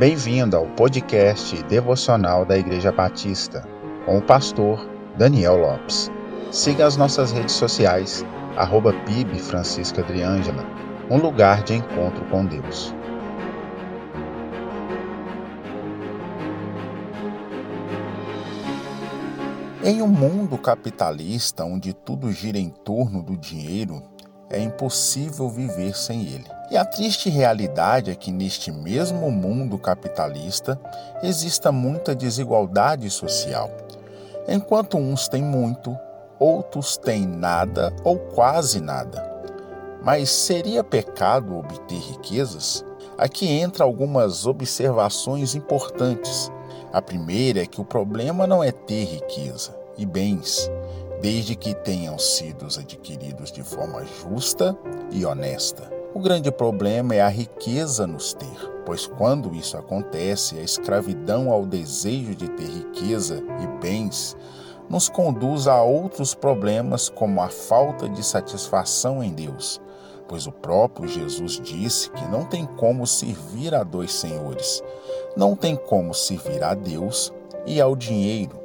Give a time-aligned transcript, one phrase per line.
[0.00, 3.62] Bem-vindo ao podcast devocional da Igreja Batista,
[4.06, 4.88] com o pastor
[5.18, 6.10] Daniel Lopes.
[6.50, 8.24] Siga as nossas redes sociais,
[8.56, 10.64] arroba PIB Francisca Adriângela,
[11.10, 12.94] um lugar de encontro com Deus.
[19.84, 24.02] Em um mundo capitalista onde tudo gira em torno do dinheiro,
[24.48, 26.59] é impossível viver sem ele.
[26.70, 30.80] E a triste realidade é que neste mesmo mundo capitalista
[31.20, 33.68] exista muita desigualdade social.
[34.46, 35.96] Enquanto uns têm muito,
[36.38, 39.28] outros têm nada ou quase nada.
[40.00, 42.84] Mas seria pecado obter riquezas?
[43.18, 46.50] Aqui entra algumas observações importantes.
[46.92, 50.70] A primeira é que o problema não é ter riqueza e bens,
[51.20, 54.76] desde que tenham sido adquiridos de forma justa
[55.10, 55.99] e honesta.
[56.12, 61.64] O grande problema é a riqueza nos ter, pois quando isso acontece, a escravidão ao
[61.64, 64.36] desejo de ter riqueza e bens
[64.88, 69.80] nos conduz a outros problemas, como a falta de satisfação em Deus,
[70.26, 74.82] pois o próprio Jesus disse que não tem como servir a dois senhores,
[75.36, 77.32] não tem como servir a Deus
[77.64, 78.58] e ao dinheiro,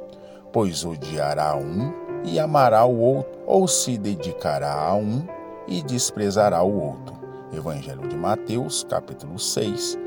[0.52, 1.92] pois odiará um
[2.24, 5.24] e amará o outro, ou se dedicará a um
[5.68, 7.15] e desprezará o outro.
[7.52, 9.98] Evangelho de Mateus, capítulo 6,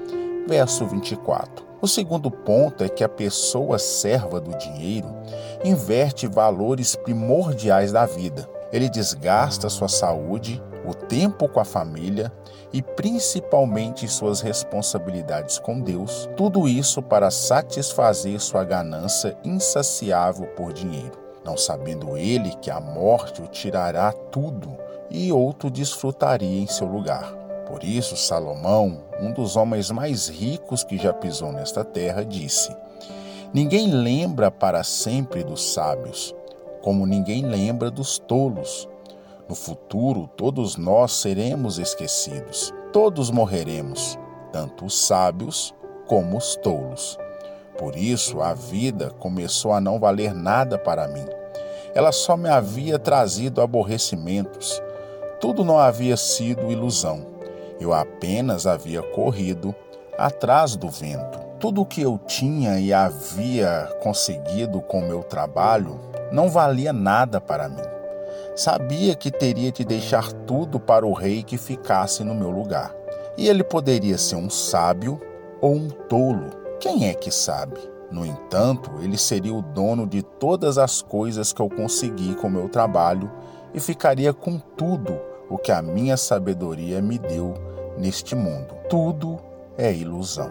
[0.47, 1.65] verso 24.
[1.81, 5.07] O segundo ponto é que a pessoa serva do dinheiro
[5.63, 8.49] inverte valores primordiais da vida.
[8.71, 12.31] Ele desgasta sua saúde, o tempo com a família
[12.73, 21.28] e principalmente suas responsabilidades com Deus, tudo isso para satisfazer sua ganância insaciável por dinheiro
[21.43, 24.77] não sabendo ele que a morte o tirará tudo
[25.09, 27.33] e outro desfrutaria em seu lugar.
[27.67, 32.75] Por isso, Salomão, um dos homens mais ricos que já pisou nesta terra, disse:
[33.53, 36.36] Ninguém lembra para sempre dos sábios,
[36.81, 38.87] como ninguém lembra dos tolos.
[39.47, 44.17] No futuro, todos nós seremos esquecidos, todos morreremos,
[44.52, 45.73] tanto os sábios
[46.08, 47.17] como os tolos.
[47.79, 51.25] Por isso, a vida começou a não valer nada para mim
[51.93, 54.81] ela só me havia trazido aborrecimentos.
[55.39, 57.25] Tudo não havia sido ilusão.
[57.79, 59.73] Eu apenas havia corrido
[60.17, 61.39] atrás do vento.
[61.59, 65.99] Tudo o que eu tinha e havia conseguido com meu trabalho
[66.31, 67.81] não valia nada para mim.
[68.55, 72.93] Sabia que teria de deixar tudo para o rei que ficasse no meu lugar.
[73.37, 75.19] E ele poderia ser um sábio
[75.61, 76.58] ou um tolo.
[76.79, 77.77] Quem é que sabe?
[78.09, 82.69] No entanto, ele seria o dono de todas as coisas que eu consegui com meu
[82.69, 83.29] trabalho
[83.73, 85.19] e ficaria com tudo
[85.49, 87.53] o que a minha sabedoria me deu
[87.97, 88.73] neste mundo.
[88.89, 89.37] Tudo
[89.77, 90.49] é ilusão.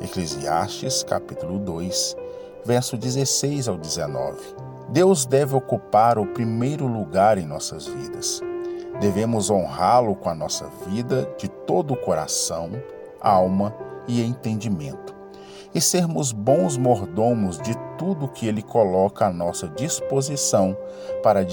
[0.00, 2.16] Eclesiastes capítulo 2,
[2.64, 4.38] verso 16 ao 19.
[4.90, 8.40] Deus deve ocupar o primeiro lugar em nossas vidas.
[9.00, 12.70] Devemos honrá-lo com a nossa vida de todo o coração,
[13.20, 13.74] alma
[14.06, 15.17] e entendimento
[15.74, 20.76] e sermos bons mordomos de tudo que Ele coloca à nossa disposição
[21.22, 21.44] para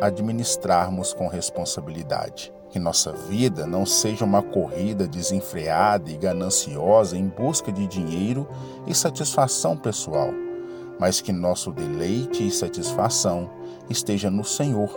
[0.00, 2.52] administrarmos com responsabilidade.
[2.70, 8.48] Que nossa vida não seja uma corrida desenfreada e gananciosa em busca de dinheiro
[8.86, 10.30] e satisfação pessoal,
[10.98, 13.50] mas que nosso deleite e satisfação
[13.88, 14.88] esteja no Senhor,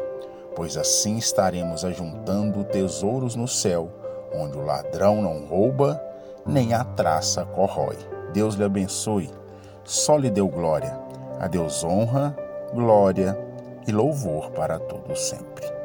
[0.55, 3.89] pois assim estaremos ajuntando tesouros no céu,
[4.35, 5.99] onde o ladrão não rouba,
[6.45, 7.97] nem a traça corrói.
[8.33, 9.29] Deus lhe abençoe.
[9.83, 10.99] Só lhe deu glória.
[11.39, 12.35] A Deus honra,
[12.73, 13.37] glória
[13.87, 15.82] e louvor para todos sempre.